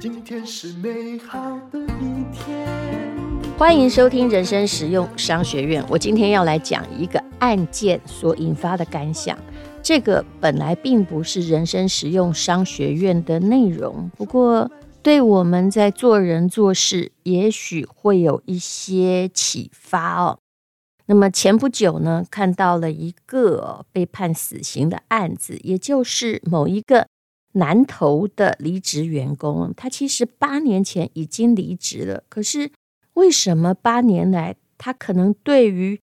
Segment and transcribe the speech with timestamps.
[0.00, 2.66] 今天是美好的一天。
[3.56, 5.84] 欢迎收听人生实用商学院。
[5.88, 9.38] 我今天要来讲一个案件所引发的感想。
[9.80, 14.70] 这个本来并不是人生实用商学院的内容，不过
[15.02, 20.38] 对我们在做人做事，也许会有一些启发哦。
[21.12, 27.06] 那么前不久呢，看到了一个被判死刑的案子，也就是某一个
[27.52, 32.72] 南投的离职员工，他其实八年前已经离职了，可是
[33.12, 36.00] 为什么八年来他可能对于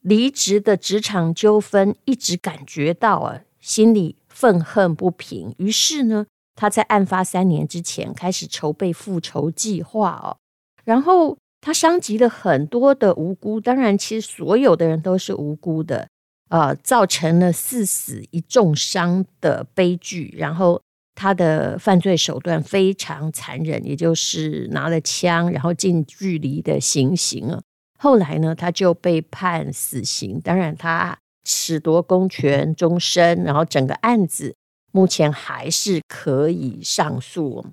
[0.00, 5.54] 离职的职场纠纷一直感觉到啊，心里愤恨不平。
[5.58, 10.36] 于是呢，他在案发三年之前开始筹备复仇计划哦。
[10.82, 16.08] 然后他伤及了很多的无辜，当然，其实所有的人都是无辜的，
[16.50, 20.34] 呃，造成了四死一重伤的悲剧。
[20.36, 20.82] 然后
[21.14, 27.62] 他的犯罪手段非常残忍，也就是拿了枪，然后近距离的行刑啊。
[27.96, 30.40] 后来呢，他就被判死刑。
[30.40, 33.44] 当然，他褫夺公权终身。
[33.44, 34.56] 然后，整个案子
[34.90, 37.64] 目前还是可以上诉。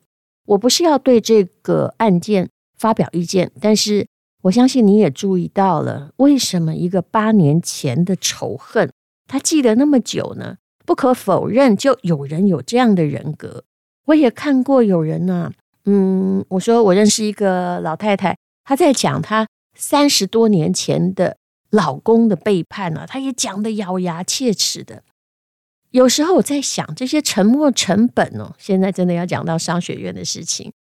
[0.45, 2.47] 我不是要对这个案件
[2.79, 4.07] 发表意见，但是
[4.41, 8.91] 我相信你也注意到了，为什么一个八年前的仇恨，
[9.27, 10.55] 他记得那么久呢？
[10.85, 13.63] 不可否认，就有人有这样的人格。
[14.05, 15.53] 我也看过有人呢、啊，
[15.85, 19.47] 嗯，我说我认识一个老太太，她在讲她。
[19.75, 21.37] 三十多年前的
[21.69, 25.03] 老公的背叛呢、啊，他也讲得咬牙切齿的。
[25.91, 30.73] 有时候我在想，这些沉没成本哦，现在真的要讲到商学院的事情，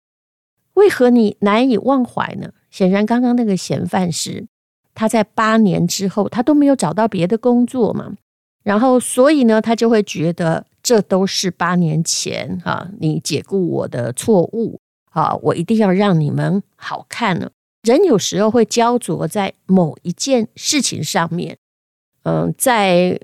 [0.79, 2.51] 为何你难以忘怀呢？
[2.71, 4.47] 显然，刚刚那个嫌犯是
[4.95, 8.13] 他在八年之后，他都没有找到别的工作嘛，
[8.63, 14.79] 然后所以呢，他就会觉得这都是八年前啊，你解雇我的错误
[15.11, 17.51] 啊，我一定要让你们好看呢。
[17.83, 21.57] 人有时候会焦灼在某一件事情上面，
[22.25, 23.19] 嗯，在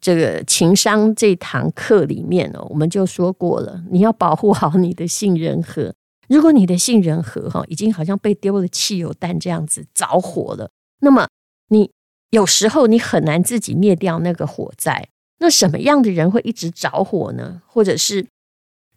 [0.00, 5.92] 这个情商这堂课里面呢，我们就说过了，你要保护好你的杏仁核。
[6.28, 11.26] 如果你的杏仁核哈已经好像被丢了汽油弹这样子着火了，那么
[11.70, 11.90] 你
[12.30, 15.08] 有时候你很难自己灭掉那个火灾。
[15.40, 17.62] 那什么样的人会一直着火呢？
[17.66, 18.26] 或者是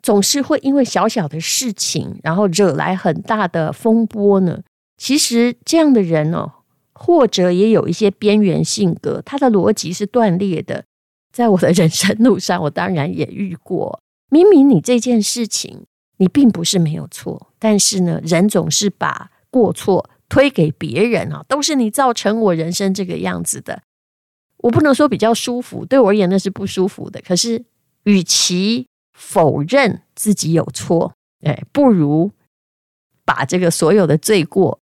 [0.02, 4.63] 总是会因为小小的事情，然后惹来很大的风波呢？
[4.98, 6.52] 其实这样的人哦，
[6.94, 10.84] 或者也有一些边缘性格，他的逻辑是断裂的。
[11.31, 14.02] 在我的人生路上，我当然也遇过。
[14.30, 15.86] 明明你这件事情
[16.22, 23.82] 你并不是没有错，但是呢，人总是把过错推给别人啊，都是你造成我人生这个样子的。
[24.58, 27.20] 我不能说比较舒服，对我而言那是不舒服的。
[27.22, 27.66] 可是，
[28.04, 28.86] 与其
[29.18, 32.31] 否认自己有错，哎，不如
[33.26, 34.80] 把这个所有的罪过。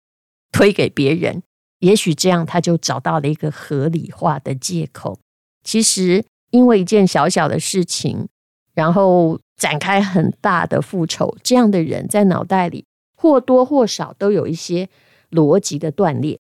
[0.53, 1.43] 推给别人，
[1.79, 5.19] 也许这样他就找到了一个合理化的借口。
[5.65, 8.29] 其实，因为一件小小的事情，
[8.73, 12.85] 然后展开很大的复仇，这样的人在脑袋里
[13.15, 14.89] 或多或少都有一些
[15.31, 16.39] 逻辑的断裂。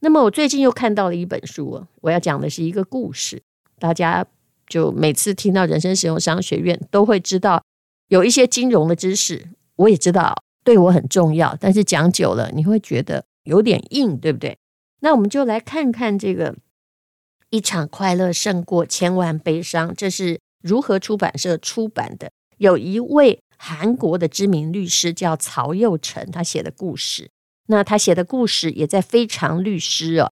[0.00, 3.42] 那么，我最近又看到了一本书，我要讲的是一个故事。
[3.78, 4.24] 大家
[4.66, 7.62] 就每次听到人生实用商学院，都会知道
[8.08, 13.24] 有一些金融的知识，我也知道对我很重要，但是讲久了，你会觉得。
[13.44, 14.56] 有点硬，对不对？
[15.00, 16.56] 那我们就来看看这个
[17.50, 22.30] “一场快乐胜过千万悲伤”，这是如何出版社出版的？
[22.58, 27.30] 有一位韩国的知名律师叫曹佑成，他写的故事。
[27.66, 30.30] 那他写的故事也在非常律师哦，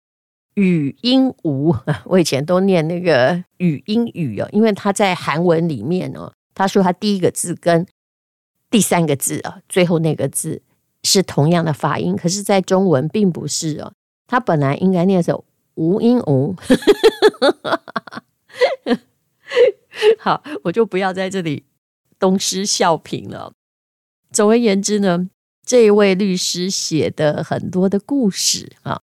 [0.56, 1.76] 语音无。
[2.06, 7.86] 我以前都念那个语音语哦，因为他在韩文里面哦，他说他第一个字跟
[8.70, 10.62] 第三个字啊，最后那个字。
[11.04, 13.94] 是同样的发音，可是，在中文并不是哦。
[14.26, 15.42] 他本来应该念成
[15.76, 16.54] 无音无。
[20.20, 21.64] 好，我就不要在这里
[22.20, 23.54] 东施效颦了。
[24.32, 25.30] 总而言之呢，
[25.66, 29.00] 这一位律师写的很多的故事啊，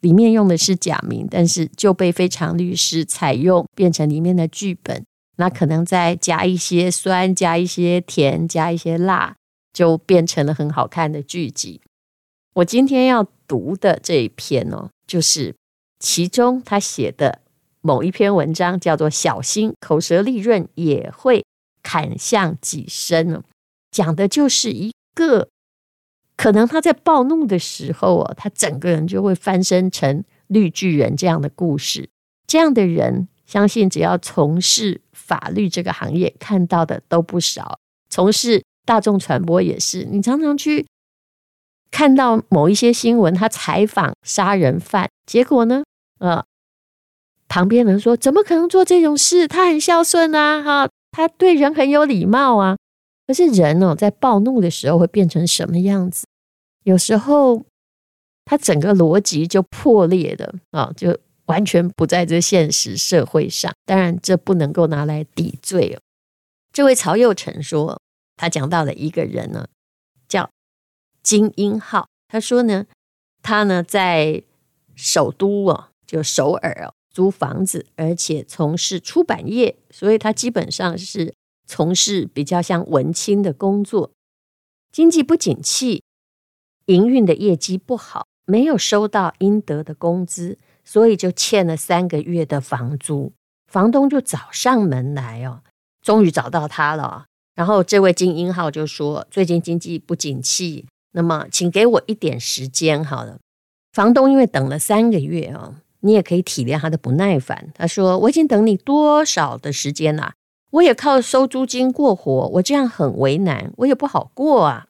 [0.00, 5.04] 里面用的是假名，但是就被非常律师采用，变成里面的剧本。
[5.36, 9.36] 那可能再加一些酸，加一些甜，加一些辣。
[9.72, 11.80] 就变成了很好看的剧集。
[12.54, 15.54] 我今天要读的这一篇哦，就是
[16.00, 17.40] 其中他写的
[17.80, 21.44] 某一篇文章，叫做“小心口舌利润也会
[21.82, 23.42] 砍向己身”哦，
[23.90, 25.48] 讲的就是一个
[26.36, 32.08] 可能他在暴怒的时候哦，他整个人就会翻身成绿巨人这样的故事。
[32.46, 37.78] 这样的人相信只要从事法律这个行业，看到的都不少。
[38.08, 40.86] 从事大众传播也是，你常常去
[41.90, 45.84] 看到某一些新闻，他采访杀人犯，结果呢，
[46.18, 46.44] 呃，
[47.46, 49.46] 旁边人说怎么可能做这种事？
[49.46, 52.76] 他很孝顺啊，哈，他对人很有礼貌啊。
[53.26, 56.26] 可是人哦，在暴怒的时候会变成什么样子？
[56.82, 57.64] 有时候
[58.44, 61.16] 他整个逻辑就破裂了啊，就
[61.46, 63.72] 完全不在这现实社会上。
[63.84, 66.00] 当然，这不能够拿来抵罪哦。
[66.72, 68.00] 这位曹佑成说，
[68.36, 69.68] 他讲到了一个人呢，
[70.26, 70.50] 叫
[71.22, 72.08] 金英浩。
[72.26, 72.86] 他说呢，
[73.42, 74.42] 他呢在
[74.96, 81.34] 首都哦，就首尔哦，租房子，而且从事出版业，所以他基本上是
[81.66, 84.10] 从事比较像文青的工作。
[84.90, 86.02] 经济不景气，
[86.86, 93.34] 营运的业绩不好，没有收到应得的工资，所以就欠了三个月的房租。
[93.70, 95.60] 房东就找上门来哦。
[96.00, 103.38] 终于找到他了，然后这位金英号就说：“最近经济不景气，那么请给我一点时间好了。”
[103.92, 107.70] 房东因为等了三个月啊，你也可以体谅他的不耐烦。
[107.74, 110.34] 他说：“我已经等你多少的时间了？
[110.70, 114.86] 我也靠收租金过活，我这样很为难，我也不好过啊。”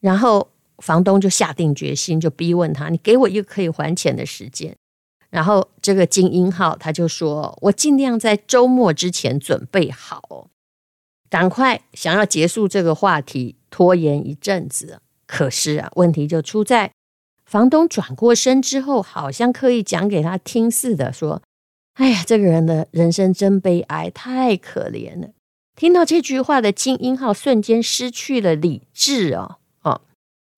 [0.00, 0.48] 然后
[0.78, 4.76] 房东就下定决心，就逼问他：“你给我一个可以还钱的时间。”
[5.30, 10.48] 然后这个金英号他就说：“我尽量在周末之前准备好，
[11.30, 15.00] 赶快想要结束这个话题，拖延一阵子。
[15.26, 16.92] 可是啊，问题就出在
[17.52, 21.42] 房东转过身之后，好像刻意讲给他听似的，说
[22.00, 25.28] ：‘哎呀，这个人的人生真悲哀，太可怜了。’
[25.76, 30.00] 听到这句话的金英浩瞬间失去了理智哦哦，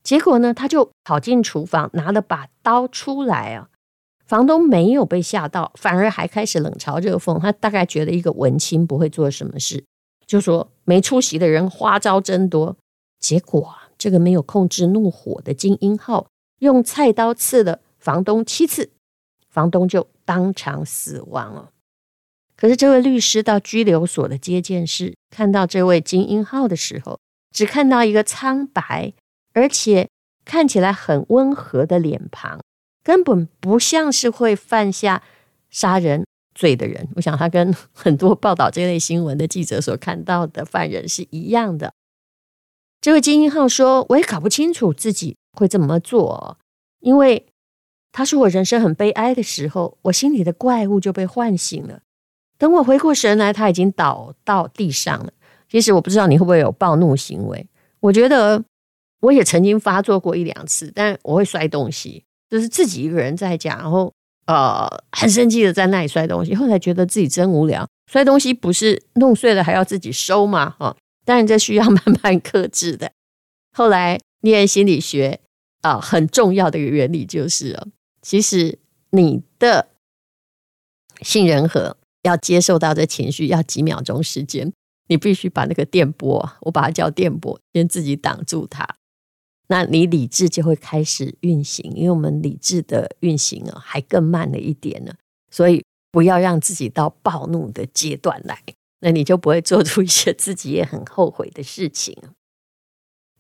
[0.05, 3.71] 结果呢，他就跑进厨房，拿了把刀出来啊。”
[4.25, 7.41] 房东没有被吓到，反而还开始冷嘲热讽。
[7.41, 9.85] 他大概觉得一个文青不会做什么事，
[10.29, 12.77] 就说没出息的人花招真多。
[13.19, 16.29] 结果，这个没有控制怒火的金英浩
[16.65, 18.91] 用菜刀刺了房东七次，
[19.49, 21.71] 房东就当场死亡了。
[22.57, 27.21] 可是这位律师到拘留所的接见室，看到这位金英浩的时候，
[27.53, 29.13] 只看到一个苍白
[29.53, 30.09] 而且
[30.45, 32.59] 看起来很温和的脸庞。
[33.03, 35.23] 根本不像是会犯下
[35.69, 36.25] 杀人
[36.55, 37.07] 罪的人。
[37.17, 41.93] 我想他跟很多报道这类新闻的记者所看到的犯人是一样的。
[43.03, 46.59] 这位金英浩说：“我也搞不清楚自己会这么做，
[47.01, 47.47] 因为
[48.13, 52.01] 他说我人生很悲哀的时候，我心里的怪物就被唤醒了。
[52.59, 55.33] 等我回过神来，他已经倒到地上了。
[55.69, 57.67] 其实我不知道你会不会有暴怒行为。
[58.01, 58.63] 我觉得
[59.21, 64.13] 我也曾经发作过一两次，但我会摔东西。”就是自己一个人在家，然后
[64.47, 70.77] 呃很生气的在那里摔东西，后来觉得自己真无聊，摔东西不是弄碎了还要自己收吗？
[70.79, 73.11] 哦，当然这需要慢慢克制的。
[73.77, 75.41] 后来念心理学
[75.83, 77.89] 啊，很重要的一个原理就是哦，
[78.23, 78.79] 其实
[79.11, 79.89] 你的
[81.21, 84.73] 杏仁核要接受到这情绪要几秒钟时间，
[85.09, 88.87] 你必须把那个电波，我把它叫电波，先自己挡住它。
[89.67, 95.13] 那你理智就会开始运行，因为我们理智的运行啊，还更慢了一点呢。
[95.51, 95.83] 所以
[96.13, 98.63] 不要让自己到暴怒的阶段来，
[99.01, 102.17] 那你就不会做出一些自己也很后悔的事情。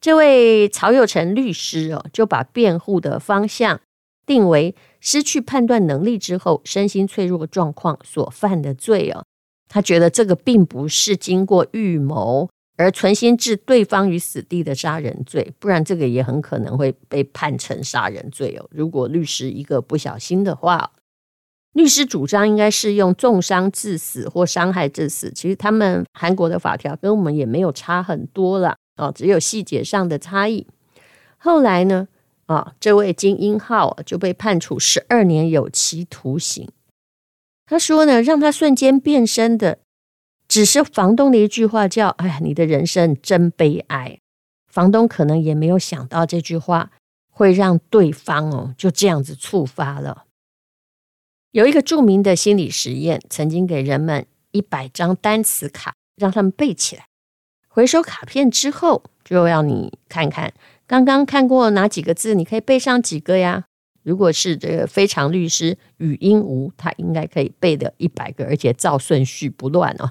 [0.04, 3.80] 这位曹佑成律师哦，就把辩护的方向
[4.26, 9.24] 定为失去判断能力之后，身心脆弱状况所犯的罪哦。
[9.66, 12.50] 他觉得这个并不是经过预谋。
[12.76, 18.66] 而存心置对方于死地的杀人罪，不然这个也很可能会被判成杀人罪哦。
[18.70, 20.92] 如果律师一个不小心的话，
[21.72, 25.32] 律师主张应该适用重伤致死或伤害致死。
[25.32, 30.66] 其实他们韩国的法条跟我们也没有差很多了哦，只有细节上的差异。
[31.36, 32.08] 后来呢，
[32.46, 36.68] 啊，这位金英浩就被判处十二年有期徒刑。
[37.66, 39.78] 他说呢，让他瞬间变身的。
[40.46, 44.18] 只是房东的一句话叫“哎呀，你的人生真悲哀”，
[44.70, 46.90] 房东可能也没有想到这句话
[47.30, 50.26] 会让对方哦就这样子触发了。
[51.52, 57.06] 有一个著名的心理实验，曾经给人们一百张单词卡，让他们背起来。
[57.74, 60.54] 回收卡片之后，就要你看看
[60.86, 63.64] 刚刚看过哪几个字，你可以背上几个呀？
[64.04, 70.08] 如果是这个非常律师语音无，他应该可以背的一百个，而且照顺序不乱哦。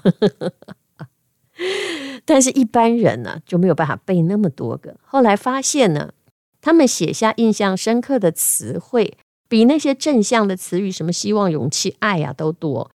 [2.26, 4.94] 但是，一般人呢就没有办法背那么多个。
[5.02, 6.12] 后来发现呢，
[6.60, 9.16] 他们写下印象深刻的词汇，
[9.48, 12.90] 比那些正向的词语，什么希望、勇气、爱呀，都多。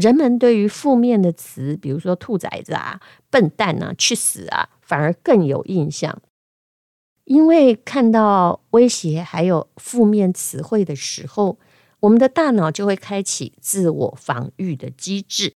[0.00, 6.20] 人们对于负面的词，比如说“兔崽子”啊、“笨蛋”啊、“去死”啊，反而更有印象。
[7.24, 11.58] 因为看到威胁还有负面词汇的时候，
[12.00, 15.54] 我们的大脑就会开启自我防御的机制，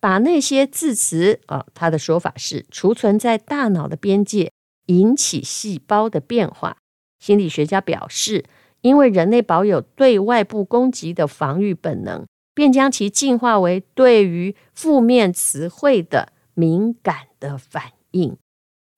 [0.00, 4.52] 把那些字词啊，他的说法是储存在大脑的边界，
[4.86, 6.76] 引起细胞的变化。
[7.18, 8.44] 心理学家表示，
[8.80, 12.26] 因为人类保有对外部攻击的防御本能，
[12.60, 18.36] 便将其进化为对于负面词汇的敏感的反应。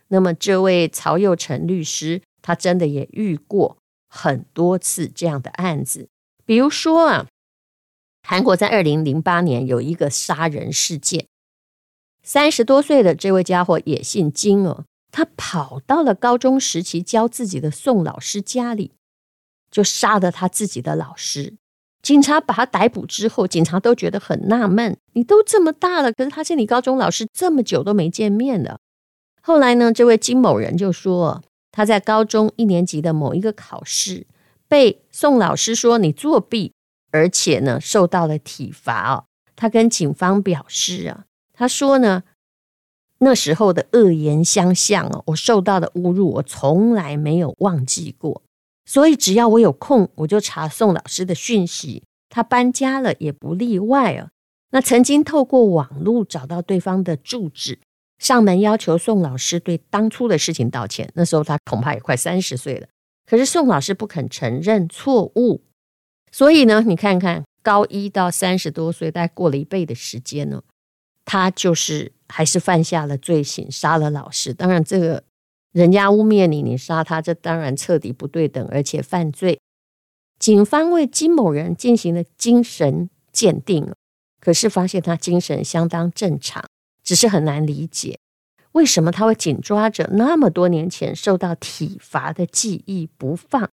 [0.08, 3.78] 那么，这位曹佑成律师，他真的也遇过
[4.08, 6.08] 很多次这样的案子。
[6.44, 7.28] 比如说啊，
[8.26, 11.28] 韩国在二零零八年有一个杀人事件，
[12.24, 14.84] 三十多岁的这位家伙也姓金哦。
[15.12, 18.90] 他跑到了高中时期教自己的宋老师家里，
[19.70, 21.54] 就杀了他自己的老师。
[22.02, 28.78] 警察把他逮捕之后，警察都觉得很纳闷：你都这么大了，可是他是你高中老师，这么久都没见面了。
[29.40, 34.26] 后来呢，这位金某人就说，他在高中一年级的某一个考试
[34.68, 36.72] 被宋老师说你作弊，
[37.12, 39.24] 而且呢受到了体罚哦。
[39.54, 42.24] 他跟警方表示啊，他说呢。
[43.24, 48.42] 那时候的恶言相向哦，我受到的侮辱，我从来没有忘记过。
[48.84, 52.02] 所以只要我有空，我就查宋老师的讯息。
[52.28, 54.30] 他搬家了也不例外啊。
[54.70, 57.78] 那曾经透过网络找到对方的住址，
[58.18, 61.10] 上门要求宋老师对当初的事情道歉。
[61.14, 62.88] 那时候他恐怕也快三十岁了，
[63.26, 65.62] 可是宋老师不肯承认错误。
[66.30, 70.62] 所以呢，你看看高一到三十多岁，大概过了一倍的时间呢，
[71.24, 72.12] 他就是。
[72.34, 74.54] 还是犯下了罪行，杀了老师。
[74.54, 75.22] 当然，这个
[75.72, 79.58] 人家污蔑你，你杀他，这当然彻底不对等，而且犯罪。
[80.38, 83.90] 警方为金某人进行了精神鉴定，
[84.38, 86.64] 可是发现他精神相当正常，
[87.02, 88.18] 只是很难理解
[88.72, 93.70] 为什么他会紧抓着那么多年前受到体罚的记忆不放。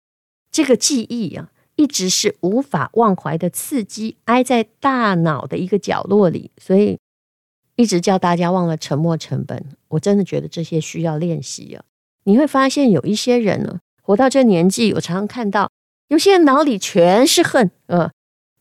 [0.50, 6.98] 这个记忆啊，一直是无法忘怀的刺激，挨在大脑的一个角落里，所以。
[7.76, 11.82] 一直叫大家忘了沉没成本，我真的觉得这些需要练习啊！
[12.24, 15.70] 你会发现有一些人呢，活到这年纪，我常常看到
[16.08, 18.10] 有些人脑里全是恨，呃，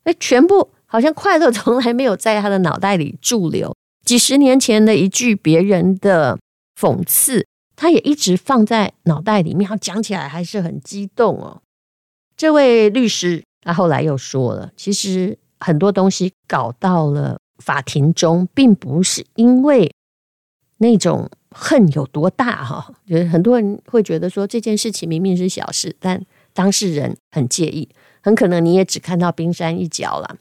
[0.04, 3.76] 哎，全部好像快乐 从来没有在他的脑袋里驻留。
[4.06, 6.40] 几十年前的一句别人的
[6.80, 11.62] 讽刺，他也一直放在脑袋里面，他讲起来还是很激动哦。
[12.36, 17.38] 这位律师他后来又说了，其实很多东西搞到了。
[17.60, 19.90] 法庭中并不是因为
[20.78, 27.88] 那种恨有多大哈，就是很多人会觉得说这件事情明明是小事，但当事人很介意，
[28.22, 30.38] 很可能你也只看到冰山一角了。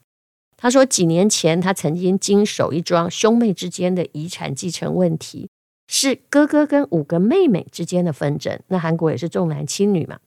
[0.56, 5.48] 他说几年前他曾经经手一桩兄妹之间的遗产继承问题，
[5.88, 8.58] 是哥哥跟五个妹妹之间的纷争。
[8.68, 10.18] 那韩国也是重男轻女嘛，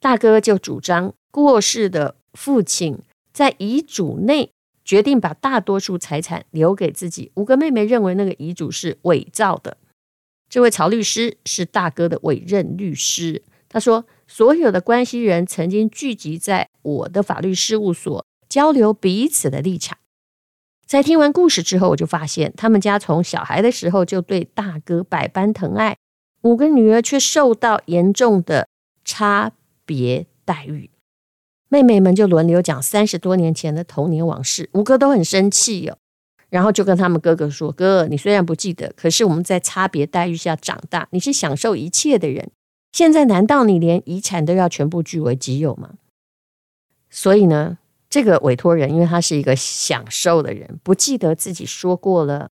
[0.00, 2.98] 大哥就主张过世的父亲
[3.32, 4.50] 在遗嘱内。
[4.88, 7.30] 决定把大多数财产留给自己。
[7.34, 9.76] 五个妹妹认为那个遗嘱是伪造的。
[10.48, 13.42] 这位曹律师是大哥的委任律师。
[13.68, 19.98] 他说，所有的关系人曾经聚集在我的法律事务所，交流彼此的立场。
[20.86, 25.98] 在听完故事之后，我就发现他们家从小孩的时候就对大哥百般疼爱，
[26.40, 28.66] 五个女儿却受到严重的
[29.04, 29.52] 差
[29.84, 30.88] 别待遇。
[31.70, 35.98] 妹妹们就轮流讲三十多年前的童年往事，五哥都很生气哟、哦，
[36.48, 42.50] 然后就跟他们哥哥说：“哥，你虽然不记得，可是我们在差别待遇下长大，你是享受一切的人。
[42.92, 45.96] 现在难道你连遗产都要全部据为己有吗？”
[47.10, 47.76] 所以呢，
[48.08, 52.48] 这个委托人因为他是一个享受的人，不记得自己说过了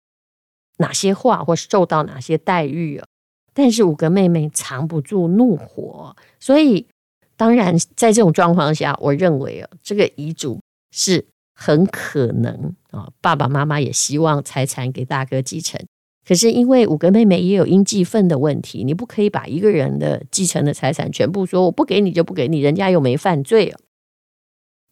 [0.76, 3.06] 哪些话或受到哪些待遇哦。
[3.54, 6.86] 但是五个妹妹藏不住怒火，所以。
[7.36, 15.80] 当然，在这种状况下，我认为啊，这个遗嘱是很可能啊，爸爸妈妈也希望财产给大哥继承。
[16.26, 23.78] 可是因为五个妹妹也有应继分的问题，你不可以把一个人的继承的财产全部说我不给你就不给你，人家又没犯罪哦。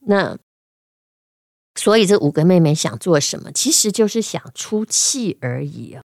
[0.07, 0.39] 那
[1.75, 6.03] 所以这五个妹妹想做什么，其实就是想出气而已啊。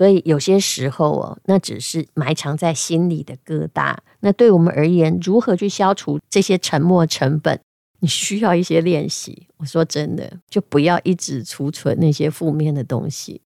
[0.00, 3.94] 所以有些时候哦，那只是埋藏在心里的疙瘩。
[4.20, 7.60] 那对我们而言，如何去消除这些沉没成本？
[7.98, 9.46] 你需要一些练习。
[9.58, 13.42] 我说真的，就不要一直储存那些负面的东西，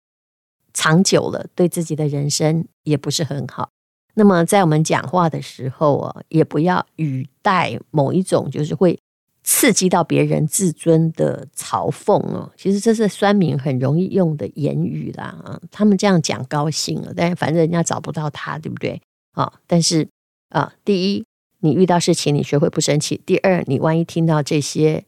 [0.72, 3.70] 长久了对自己的人生也不是很好。
[4.14, 8.96] 那么在我们讲话的时候啊，也不要语带某一种就是会
[9.44, 19.00] 刺激到别人自尊的嘲讽哦，其实这是酸民很容易用的言语啦啊，他们这样讲高兴了，但反正人家找不到他，对不对
[19.32, 19.52] 啊？
[19.66, 20.08] 但是
[20.48, 21.26] 啊，第一，
[21.60, 25.04] 你遇到事情你学会不生气；第二，你万一听到这些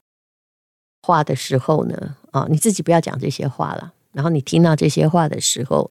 [1.01, 3.95] 话的时候呢，啊，你自己不要讲这些话了。
[4.13, 5.91] 然后你听到这些话的时候，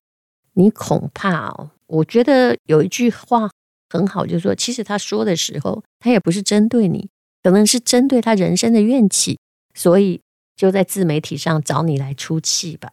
[0.53, 3.49] 你恐怕哦，我觉得有一句话
[3.89, 7.09] 很好，就是说，其实他说的时候，他也不是针对你。
[7.45, 9.37] 可能是针对他人生的怨气，
[9.75, 10.19] 所以
[10.55, 12.91] 就在自媒体上找你来出气吧。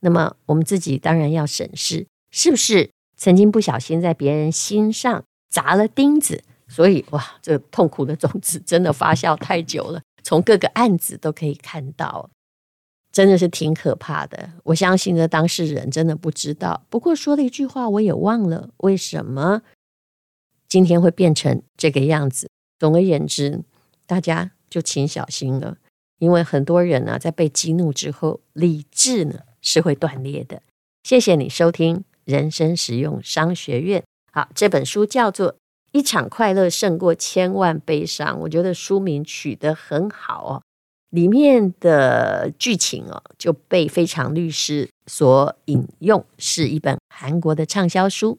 [0.00, 6.42] 那么我们自己当然要审视，是不是曾经不小心在别人心上砸了钉子？
[6.66, 12.28] 所以哇，这痛苦的种子真的发酵太久了，从各个案子都可以看到，
[13.12, 14.50] 真的是挺可怕的。
[14.64, 16.84] 我相信这当事人真的不知道。
[16.90, 19.62] 不过说了一句话，我也忘了为什么
[20.68, 22.50] 今天会变成这个样子。
[22.80, 23.62] 总而言之。
[24.06, 25.76] 大家就请小心了，
[26.18, 30.62] 因为很多人呢、在被激怒之后，理智呢是会断裂的。
[31.02, 34.00] 谢谢你收听《人生实用商学院》。
[34.32, 35.52] 好，这本书叫做
[35.92, 40.62] 《一场快乐胜过千万悲伤》，我觉得书名取得很好哦。
[41.10, 48.38] 里面的剧情哦，就被非常律师所引用，是一本韩国的畅销书。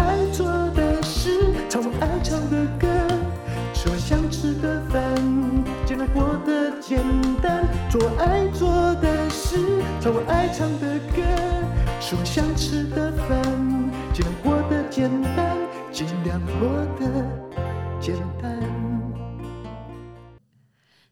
[8.21, 8.69] 爱做
[9.01, 9.57] 的事，
[9.99, 11.23] 唱我爱唱的歌。
[11.99, 13.41] 吃我想吃的饭，
[14.13, 15.57] 尽量过得简单，
[15.91, 17.25] 尽量过得
[17.99, 18.61] 简单。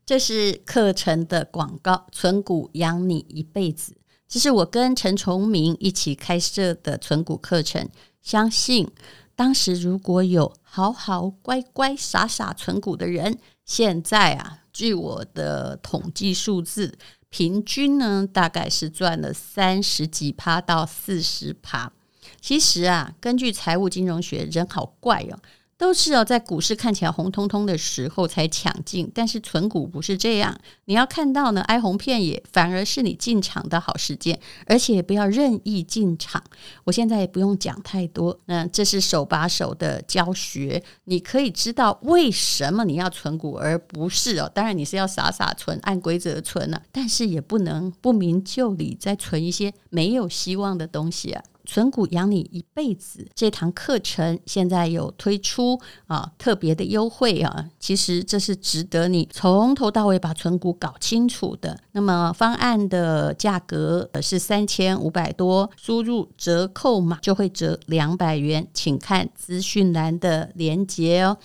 [0.05, 3.97] 这是课程的广告，存股养你一辈子。
[4.27, 7.89] 这是我跟陈崇明一起开设的存股课程。
[8.21, 8.87] 相信
[9.35, 16.97] 当时如果有好好乖乖傻傻存股的人，现在啊，据我的统计数字。
[17.29, 21.91] 平均呢，大概是赚了三十几趴到四十趴。
[22.39, 25.37] 其实啊，根据财务金融学，人好怪哦。
[25.79, 30.59] 都是哦，在股市看起来红彤彤的时候才抢进，但是存股不是这样。
[30.85, 36.43] 你要看到呢，哀鸿遍野，反而是你进场的好时间，而且不要任意进场。
[36.83, 44.51] 我现在也不用讲太多，那，这是手把手的教学，你可以知道为什么你要存股，而不是哦。
[44.53, 51.41] 当然你是要傻傻存，按规则存了，但是也不能不明就里再存一些没有希望的东西啊。
[51.69, 61.79] 存股养你一辈子这堂课程现在有推出啊特别的优惠啊，其实这是值得你从头到尾把存股搞清楚的。
[61.91, 71.37] 那么方案的价格是三千五百多，输入折扣码就会折两百元，请看资讯栏的链接哦。